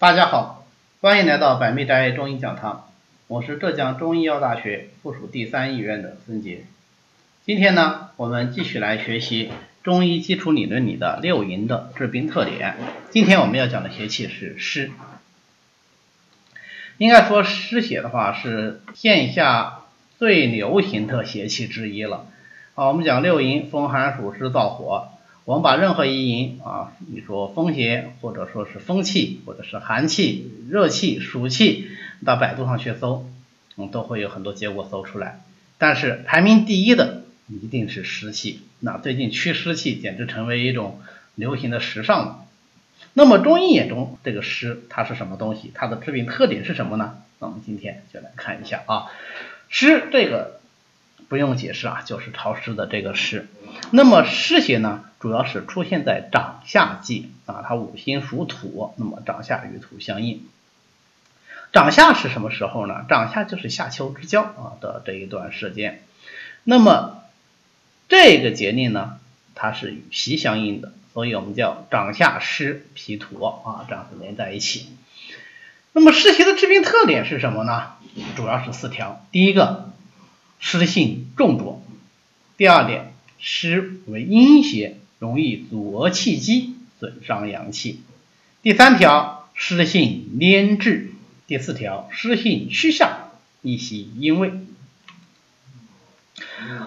[0.00, 0.64] 大家好，
[1.00, 2.88] 欢迎来到百媚斋中医讲堂，
[3.26, 6.66] 我是浙江中医药大学附属第三医院的孙杰。
[7.44, 9.50] 今天呢，我们继续来学习
[9.82, 12.76] 中医基础理论里的六淫的治病特点。
[13.10, 14.92] 今天我们要讲的邪气是湿。
[16.98, 19.80] 应该说湿邪的话是现下
[20.16, 22.26] 最流行的邪气之一了。
[22.76, 25.08] 好，我们讲六淫：风寒暑湿燥火。
[25.48, 31.88] 我们把任何一淫啊，你说风邪，或者说是风气，或者是寒气、热气、暑气，
[32.22, 33.26] 到百度上去搜，
[33.78, 35.40] 嗯，都会有很多结果搜出来。
[35.78, 38.60] 但是排名第一的一定是湿气。
[38.80, 41.00] 那最近祛湿气简直成为一种
[41.34, 42.44] 流行的时尚了。
[43.14, 45.72] 那么中医眼中这个湿它是什么东西？
[45.72, 47.22] 它的治病特点是什么呢？
[47.38, 49.06] 那我们今天就来看一下啊，
[49.70, 50.57] 湿这个。
[51.28, 53.48] 不用解释啊，就是潮湿的这个湿。
[53.90, 60.46] 那么湿邪呢，主要是出现在长夏季啊，它五行属土，那么长夏与土相应。
[61.72, 63.04] 长夏是什么时候呢？
[63.08, 66.02] 长夏就是夏秋之交啊的这一段时间。
[66.64, 67.22] 那么
[68.08, 69.18] 这个节令呢，
[69.54, 74.88] 它是与脾相应的，所以我们叫长夏湿脾土啊，这样子连在一起。
[75.92, 77.92] 那么湿邪的治病特点是什么呢？
[78.34, 79.90] 主要是四条，第一个。
[80.58, 81.82] 湿性重浊，
[82.56, 88.02] 第二点，湿为阴邪，容易阻遏气机，损伤阳气。
[88.62, 91.12] 第三条，湿性粘滞。
[91.46, 93.28] 第四条，湿性趋下，
[93.62, 94.52] 易袭阴位。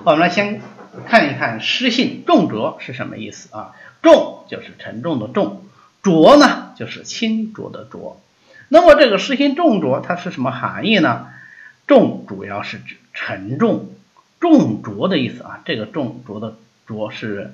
[0.03, 0.61] 我们来先
[1.08, 3.73] 看一看湿性重浊是什么意思啊？
[4.02, 5.63] 重就是沉重的重，
[6.03, 8.22] 浊呢就是清浊的浊。
[8.67, 11.28] 那么这个湿性重浊它是什么含义呢？
[11.88, 13.90] 重主要是指沉重、
[14.40, 15.62] 重浊的意思啊。
[15.66, 17.53] 这个重浊的浊是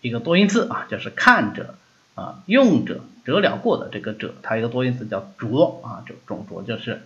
[0.00, 1.74] 一个多音字啊，就是看着
[2.14, 6.04] 啊、用着、折了过的这个者，它一个多音字叫浊啊。
[6.06, 7.02] 这重浊就是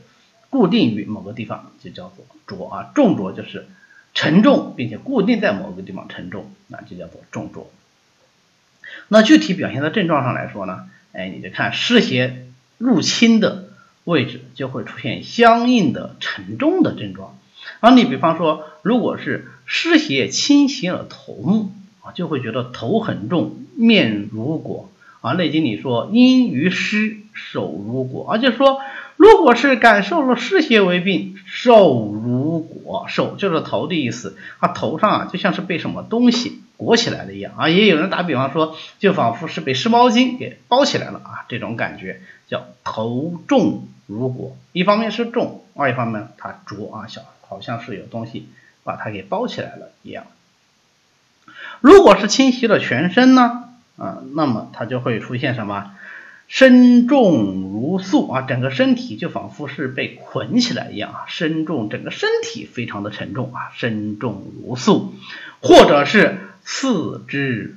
[0.51, 2.91] 固定于某个地方，就叫做浊啊。
[2.95, 3.67] 重浊就是
[4.15, 7.71] 沉重，并且固定在某个地方沉重，那就叫做重浊。
[9.09, 12.47] 那具体表现在症状上来说呢，哎，你就看湿邪
[12.78, 13.69] 入侵的。
[14.05, 17.39] 位置就会出现相应的沉重的症状，
[17.81, 25.33] 而你比方说，如果是湿邪侵袭了头目啊，就会觉得头很重，面如裹啊。
[25.37, 28.81] 《内经》里说阴于湿，手如裹，而且说，
[29.17, 37.69] 如果是感受了湿邪为病，手如裹，手就是头的意思，啊，头上啊就像是被什么东西裹起来了一样啊。
[37.69, 43.89] 也有人打比方说，就仿佛是被湿毛巾给包起来了啊，这种感觉叫头重。
[44.07, 48.49] 如果一方面是重，二一方面它浊啊，小好像是有东西
[48.84, 50.28] 把它给包起来了一样。
[51.81, 55.91] 如果是侵袭了全身呢，啊，那么它就会出现什么？
[56.47, 61.12] 身重如束啊，整个身体就仿佛是被捆起来一样。
[61.12, 63.55] 啊，身重，整个身体非常的沉重。
[63.55, 65.15] 啊，身重如束，
[65.61, 67.77] 或者是四肢。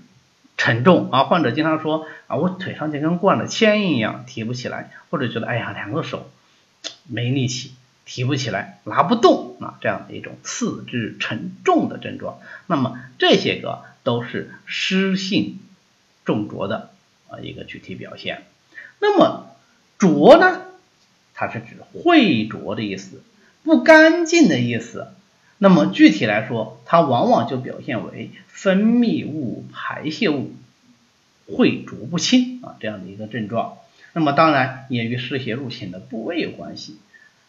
[0.55, 1.11] 沉重。
[1.11, 6.31] 啊，患者经常说啊，我腿上就跟灌了铅一样，提不起来，或者觉得哎呀，两个手
[7.07, 7.73] 没力气，
[8.05, 12.39] 提不起来，拿不动啊，这样的一种四肢沉重的症状。
[12.67, 15.59] 那么这些个都是湿性
[16.25, 16.91] 重浊的
[17.29, 18.43] 啊一个具体表现。
[18.99, 19.55] 那么
[19.97, 20.61] 浊呢，
[21.33, 23.21] 它是指秽浊的意思，
[23.63, 25.07] 不干净的意思。
[25.57, 30.53] 那么具体来说，它往往就表现为分泌物、排泄物
[31.47, 33.77] 秽浊不清啊这样的一个症状。
[34.11, 36.97] 那么当然也与湿邪入侵的部位有关系。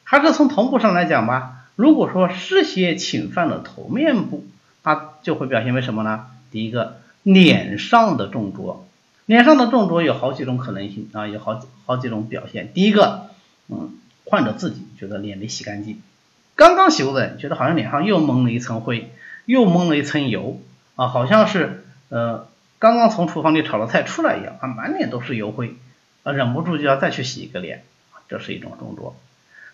[0.05, 4.47] 还是从头部上来讲吧，如果说湿邪侵犯了头面部，
[4.83, 6.27] 它就会表现为什么呢？
[6.51, 8.87] 第一个，脸上的重浊，
[9.27, 12.73] 脸上的重浊有好几种可能性啊，有好几好几种表现。
[12.73, 13.31] 第一个，
[13.69, 13.95] 嗯，
[14.25, 16.01] 患者自己觉得脸没洗干净。
[16.55, 19.11] 刚刚洗过的，觉得好像脸上又蒙了一层灰，
[19.47, 20.61] 又蒙了一层油
[20.95, 22.47] 啊，好像是呃
[22.79, 25.75] 刚刚从厨房里炒了菜出来一样啊，满脸都是油灰
[26.23, 27.83] 啊，忍不住就要再去洗一个脸，
[28.29, 29.17] 这是一种动作。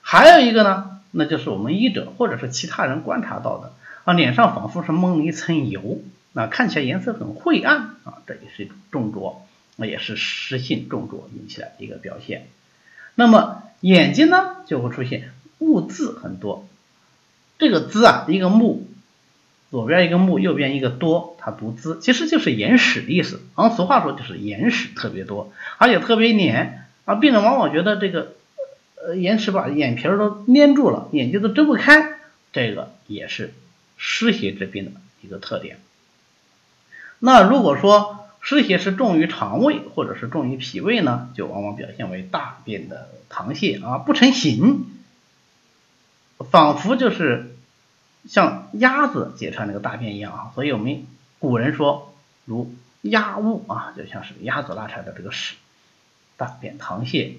[0.03, 3.73] 还有一个呢，那就是我们医者或者是其他人观察到的
[4.05, 6.01] 啊，脸上仿佛是蒙了一层油，
[6.33, 12.49] 那看起来颜色很晦暗啊，这也是一种重浊，那也是湿性重浊引起来的一个表现。
[13.15, 16.67] 那么眼睛呢，就会出现雾字很多。
[17.59, 18.89] 这个字啊，一个目，
[19.71, 23.43] 左边一个目，右边一个多，它读滋，其实就是眼屎的意思。
[23.55, 27.17] 啊俗话说就是眼屎特别多，而且特别黏啊。
[27.17, 28.33] 病人往往觉得这个
[29.05, 32.19] 呃眼屎把眼皮儿都粘住了，眼睛都睁不开，
[32.53, 33.55] 这个也是
[33.97, 35.79] 湿邪之病的一个特点。
[37.19, 44.87] 那如果说湿邪是重于肠胃或者是重于脾胃呢，就往往表现为大便的溏泻啊，不成形，
[46.51, 47.55] 仿佛就是
[48.27, 50.53] 像鸭子解出来那个大便一样啊。
[50.55, 51.07] 所以我们
[51.39, 52.15] 古人说，
[52.47, 55.57] 如鸭物啊，就像是鸭子拉出来的这个屎，
[56.39, 57.35] 大便溏泻，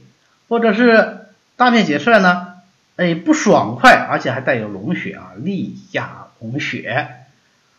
[0.48, 2.56] 或者是大便解出来呢，
[2.95, 7.18] 哎，不爽快，而且还带有脓血啊，痢下脓血。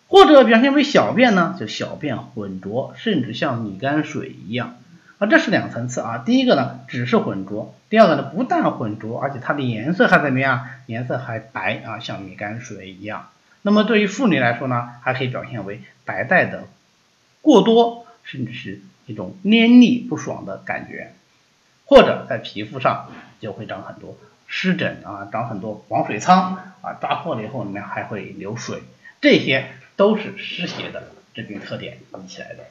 [0.08, 4.76] 或者表现为小便呢，就小便浑浊，甚至像米泔水一样
[5.16, 6.18] 啊，这是两层次啊。
[6.18, 10.66] 第一个呢，只是浑浊；第二个呢，不但浑浊，而且它的颜色还怎么样？
[10.84, 13.30] 颜色还白啊，像米泔水一样。
[13.62, 16.64] 那么对于妇女来说呢，还可以表现为白带的
[17.40, 21.14] 过多，甚至是一种黏腻不爽的感觉，
[21.86, 28.82] 或者在皮肤上就会长很多湿疹啊，长很多黄水疮啊，抓破了以后里面还会流水，
[29.20, 29.66] 这些。
[29.94, 32.64] 都是湿邪的治病特点引起来的。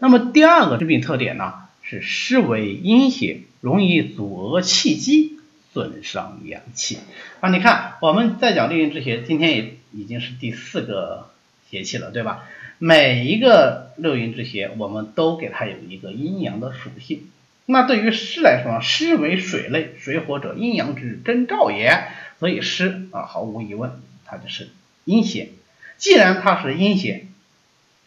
[0.00, 5.38] 那么第二个治病特点呢，是湿为阴邪，容易阻遏气机，
[5.72, 6.98] 损伤阳气。
[7.40, 11.30] 啊，你看我们在讲六淫之邪，今天也已经是第四个
[11.70, 12.44] 邪气了，对吧？
[12.78, 17.30] 每一个六淫之邪，我们都给它有一个阴阳的属性。
[17.66, 22.08] 那对于湿来说，湿为水类，水火者阴阳之征兆也，
[22.38, 24.70] 所以湿啊，毫无疑问，它就是
[25.04, 25.50] 阴邪。
[25.98, 27.26] 既然它是阴邪，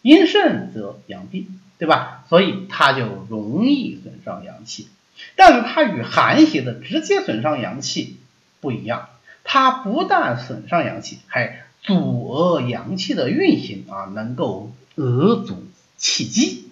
[0.01, 1.47] 阴盛则阳闭，
[1.77, 2.23] 对吧？
[2.29, 4.87] 所以它就容易损伤阳气。
[5.35, 8.17] 但是它与寒邪的直接损伤阳气
[8.61, 9.09] 不一样，
[9.43, 15.65] 它不但损伤阳气，还阻遏阳气的运行啊，能够遏阻
[15.97, 16.68] 气机。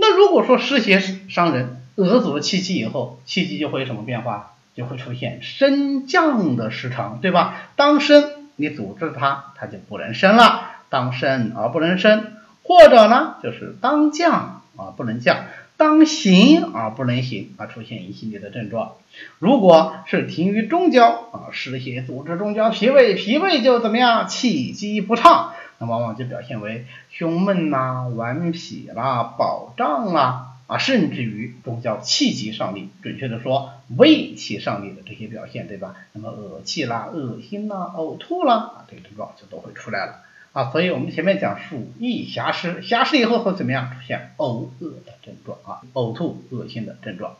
[0.00, 4.52] 那如果说湿邪伤人，遏阻了气机以后，气机就会有什么变化？
[4.74, 7.70] 就会出现升降的失常，对吧？
[7.76, 8.30] 当升。
[8.60, 10.70] 你阻止它，它就不能升了。
[10.88, 12.32] 当升而不能升，
[12.64, 15.44] 或者呢，就是当降啊不能降，
[15.78, 18.96] 当行而不能行啊，出现一系列的症状。
[19.38, 24.26] 如果是停于中焦啊，湿邪阻滞中焦脾胃，脾胃就怎么样？
[24.28, 30.44] 气机不畅，那往往就表现为胸闷呐、顽痞啦、饱胀啦。
[30.66, 35.94] 啊，甚至于中焦气机上逆，准确的说，胃气上逆的这些表现，对吧？
[36.12, 40.27] 那么恶气啦、恶心啦、呕吐啦，啊，这个症状就都会出来了。
[40.58, 43.90] 啊，所以我们前面讲暑疫狭湿，狭湿以后会怎么样？
[43.90, 47.36] 出现呕恶的症状啊，呕吐、恶心的症状。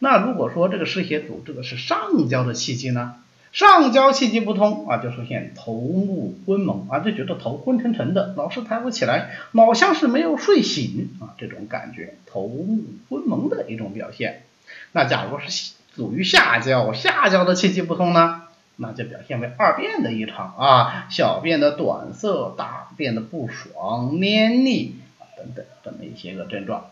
[0.00, 3.14] 那如果说这个湿邪阻滞的是上焦的气机呢？
[3.52, 14.42] 上焦气机不通啊，就出现头目昏蒙啊，就觉得头昏沉沉的，老是抬不起来，好像是没有睡醒啊，这种感觉，头目昏蒙的一种表现。
[14.90, 18.42] 那假如是阻于下焦，下焦的气机不通呢，
[18.82, 24.96] 那就表现为二便的异常啊，小便的短涩，大便的不爽、黏腻
[25.36, 26.86] 等等这么一些个症状。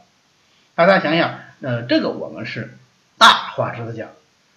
[0.74, 2.76] 大家想想，呃，这个我们是
[3.16, 4.10] 大话式的讲。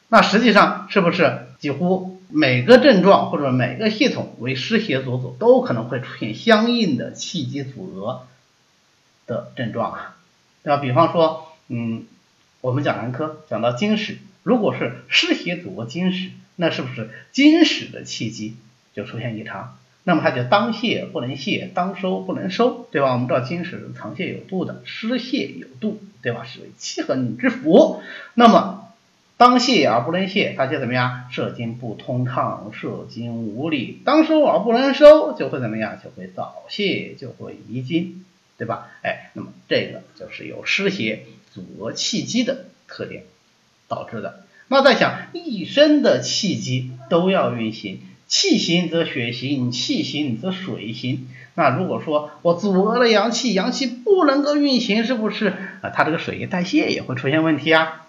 [0.09, 8.27] 那实际上是不是几乎每个症状或者每个系统为湿邪所阻，都可能会出现相应的气机阻隔
[9.25, 10.17] 的症状啊？
[10.63, 10.75] 那？
[10.75, 12.05] 比方说，嗯，
[12.59, 16.31] 我们讲男科讲到经史，如果是湿邪阻隔经史，
[16.61, 18.55] 那是不是经史的气机
[18.93, 19.79] 就出现异常？
[20.03, 23.13] 那么它就当泻不能泻，当收不能收，对吧？
[23.13, 26.43] 我们知道经史藏泻有度的，湿泻有度，对吧？
[26.43, 28.03] 是为气横之福。
[28.35, 28.93] 那么
[29.37, 31.23] 当泻而不能泻，它就怎么样？
[31.31, 35.99] 射精不通畅，射精无力；当收而不能收，就会怎么样？
[36.03, 38.23] 就会早泄，就会遗精，
[38.59, 38.87] 对吧？
[39.01, 43.23] 哎，那么这个就是有湿邪阻遏气机的特点
[43.87, 44.43] 导致的。
[44.71, 51.27] 那在想，一身的气机都要运行，气行则血行，气行则水行。
[51.55, 55.47] 那如果说我阻遏了阳气，阳气不能够运行，是不是
[55.81, 55.89] 啊？
[55.93, 58.03] 它这个水液代谢也会出现问题啊？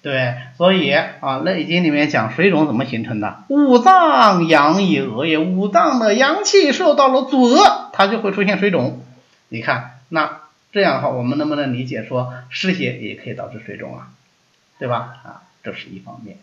[0.00, 1.12] 对，所以啊，
[1.42, 3.44] 《内经》里面讲水肿怎么形成的？
[3.48, 9.02] 五脏阳以遏也，五脏的阳气受到了阻遏，它就会出现水肿。
[9.50, 10.40] 你看，那
[10.72, 14.08] 这样的话，我们能不能理解说湿邪也可以导致水肿啊？
[14.78, 15.14] 对吧？
[15.22, 16.38] 啊，这是一方面。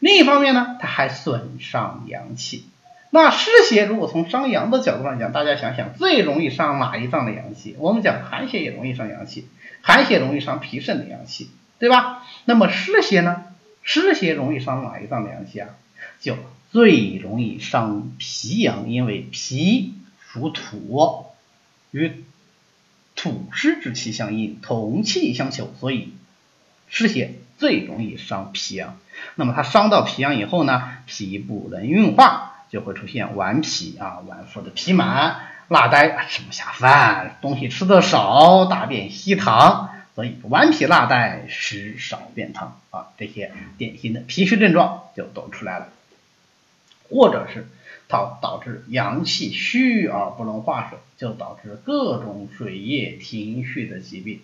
[0.00, 2.66] 另一方面呢，它还损伤阳气。
[3.10, 7.74] 那湿邪如果从伤阳的角度上讲，大家想想，最容易伤哪一脏的阳气？
[7.78, 9.48] 我们讲寒邪也容易伤阳气，
[9.80, 11.50] 寒邪容易伤脾肾的阳气。
[11.78, 12.26] 对吧？
[12.46, 13.44] 那么湿邪呢？
[13.82, 15.68] 湿邪容易伤哪一脏的阳气啊？
[16.20, 16.36] 就
[16.72, 21.26] 最容易伤脾阳，因为脾属土，
[21.90, 22.24] 与
[23.14, 26.14] 土湿之气相应，同气相求，所以
[26.88, 28.98] 湿邪最容易伤脾阳。
[29.34, 35.36] 那么它伤到脾阳以后呢，脾不能运化，就会出现顽脾啊，脘腹的脾满
[35.68, 45.88] 辣呆，吃不下饭，东西吃的少，大便稀溏，所以顽皮辣呆，食少便溏啊，这些典型的脾虚症状就都出来了，
[47.08, 47.68] 或者是
[48.06, 54.40] 导导致阳气虚而不能化水，就导致各种水液停蓄的疾病。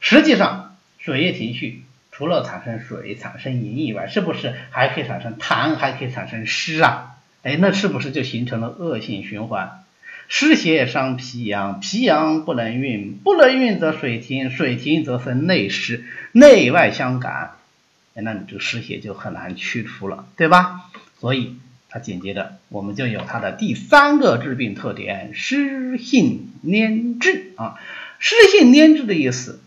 [0.00, 1.84] 实际上，水液停蓄
[2.20, 7.16] 除了产生水、产生饮以外，是不是还可以产生痰，还可以产生湿啊？
[7.42, 9.82] 哎，那是不是就形成了恶性循环？
[10.28, 17.52] 湿邪伤脾阳，脾阳不能运，不能运则水停，水停则生内湿，内外相感，
[18.14, 20.90] 哎那你这个湿邪就很难去除了，对吧？
[21.18, 21.56] 所以
[21.88, 27.80] 它紧接着我们就有它的第三个治病特点：湿性粘滞啊。
[28.18, 29.62] 湿性粘滞的意思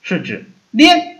[0.00, 1.17] 是指黏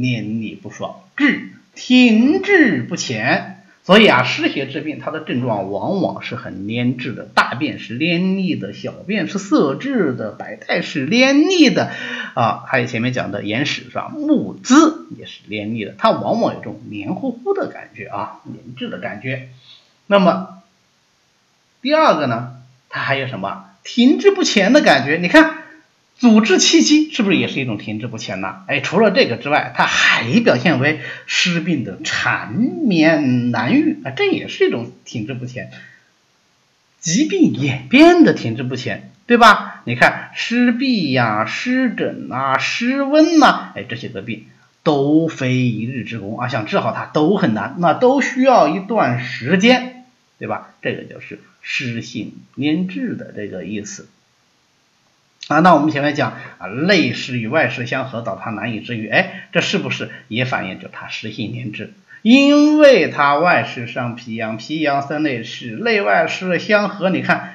[0.00, 3.54] 黏腻不爽，滞停滞不前。
[3.84, 11.90] 所以啊，湿邪治病，它的症状往往是很粘滞的，大便是黏腻的，小便是涩滞的，白带是黏腻的，
[12.34, 14.10] 啊，还有前面讲的眼屎是吧？
[14.14, 19.48] 目眦也是黏腻的，它往往有种黏糊糊的感觉啊，黏滞的感觉。
[20.06, 20.62] 那么
[21.80, 22.56] 第二个呢，
[22.90, 23.64] 它还有什么？
[23.84, 25.54] 停滞不前的感觉，你看。
[26.18, 28.64] 组织气机是不是也是一种停滞不前呢？
[28.66, 35.70] 哎，除了这个之外，它还表现为湿病的缠绵难愈啊，这也是一种停滞不前。
[36.98, 39.82] 疾病演变的停滞不前，对吧？
[39.84, 44.46] 你看湿痹呀、湿疹啊、湿温呐，哎，这些个病
[44.82, 50.04] 都非一日之功啊，想治好它都很难，那都需要一段时间，
[50.40, 50.74] 对吧？
[50.82, 54.08] 这个就是湿性粘滞的这个意思。
[55.48, 59.08] 啊，那我们前面讲啊，内湿与外湿相合，导它难以治愈。
[59.08, 61.94] 哎，这是不是也反映着它湿性粘滞？
[62.20, 67.54] 因为它外湿伤脾阳，脾阳生内湿，内外湿相合，你看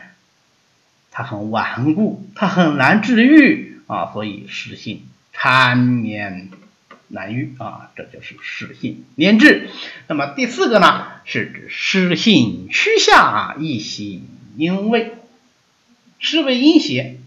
[1.11, 6.49] 它很顽固，它很难治愈啊，所以湿性缠绵
[7.09, 9.69] 难愈啊，这就是湿性粘滞。
[10.07, 14.23] 那么第四个呢，是指湿性趋下，易喜
[14.57, 15.13] 阴位，
[16.17, 17.17] 湿为阴邪。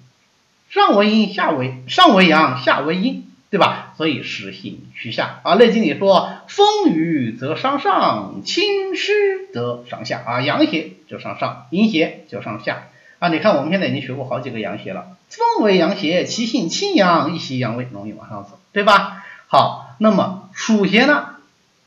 [0.76, 3.94] 上为阴，下为上为阳，下为阴，对吧？
[3.96, 5.54] 所以湿性趋下啊。
[5.58, 10.42] 《内经》里说：“风雨则伤上，清湿则伤下啊。
[10.42, 13.28] 阳邪就上上，阴邪就上下啊。
[13.28, 15.16] 你看我们现在已经学过好几个阳邪了。
[15.30, 19.24] 风为阳邪，其性清阳，一袭阳位，容易往上走，对吧？
[19.46, 21.36] 好，那么暑邪呢？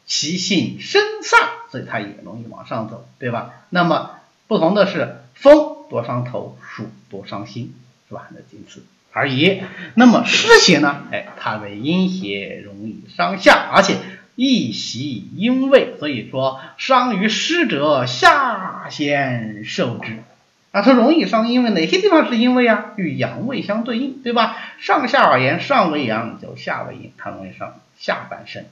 [0.08, 1.39] 其性生散，
[1.72, 3.51] 所以它也容易往上走，对吧？
[3.69, 4.15] 那么
[4.48, 7.75] 不同的是，风多伤头，暑多伤心。
[8.10, 8.28] 是吧？
[8.32, 9.62] 那仅此而已。
[9.94, 11.04] 那么湿邪呢？
[11.12, 13.98] 哎，它为阴邪，容易伤下，而且
[14.36, 15.94] 易袭阴位。
[16.00, 20.24] 所以说，伤于湿者，下先受之。
[20.72, 22.94] 啊，它容易伤阴位，哪些地方是阴位啊？
[22.96, 24.58] 与阳位相对应，对吧？
[24.80, 28.66] 上下而言，上为阳就下为阴，它容易伤下半身；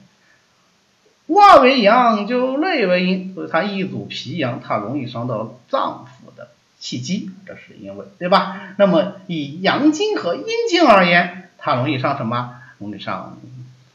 [1.26, 6.50] 外为阳就内为阴，所以它一阻脾阳，它容易伤到脏腑的。
[6.78, 8.74] 气机，这是因为，对吧？
[8.76, 12.54] 那么以阳经和阴经而言，它容易伤什么？
[12.78, 13.38] 容易伤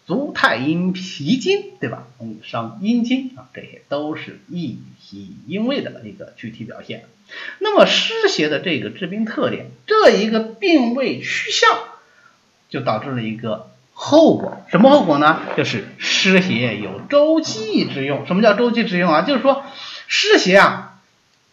[0.05, 2.03] 足太阴脾经，对吧？
[2.19, 7.05] 容易伤阴经啊，这些都是易脾阴位的一个具体表现。
[7.59, 11.69] 那么湿邪的这个治病特点，这一个病位趋向，
[12.69, 15.39] 就导致了一个后果，什么后果呢？
[15.55, 18.27] 就是湿邪有周济之用。
[18.27, 19.21] 什么叫周济之用啊？
[19.21, 19.63] 就是说
[20.07, 20.99] 湿邪啊，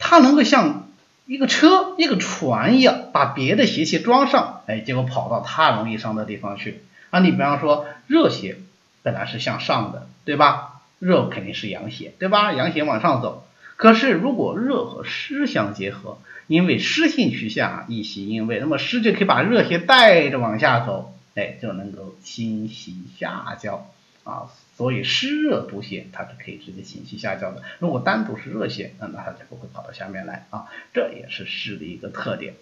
[0.00, 0.88] 它能够像
[1.30, 6.82] 一个车，一个船一样，把别的邪气装上，哎，结果跑到它容易伤的地方去。
[7.10, 8.56] 啊，你比方说热邪，
[9.04, 10.80] 本来是向上的，对吧？
[10.98, 12.52] 热肯定是阳邪，对吧？
[12.52, 13.46] 阳邪往上走。
[13.76, 16.18] 可是如果热和湿相结合，
[16.48, 23.86] 因为湿性趋下，易袭阴位，那么湿就可以把热邪带着往下走，哎，就能够清洗下焦
[24.24, 24.50] 啊。
[24.76, 27.62] 所以湿热毒邪它是可以直接清洗下焦的。
[27.80, 30.68] 如果单独是热邪，那它就不会跑到下面来啊。
[30.94, 32.54] 这也是湿的一个特点。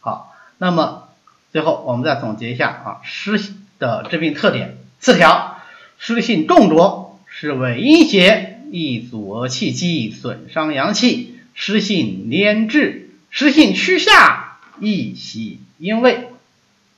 [0.00, 1.10] 好，那么
[1.52, 5.60] 最后我们再总结一下啊，湿的治病特点四条：
[5.98, 16.33] 湿性重浊，是为阴邪，易阻遏气机，损伤阳气；湿性粘滞，湿性趋下，易袭阴位。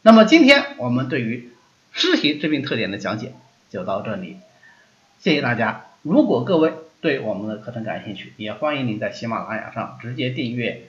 [0.07, 1.49] 那么今天我们对于
[1.91, 3.33] 湿邪治病特点的讲解
[3.71, 4.37] 就到这里，
[5.19, 5.87] 谢谢大家。
[6.03, 10.83] 如果各位对我们的课程感兴趣，也欢迎您在喜马拉雅上直接订阅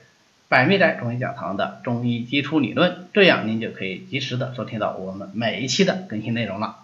[0.49, 6.83] 百密斋中医讲堂的中医基础理论，这样您就可以及时的收听到我们每一期的更新内容了。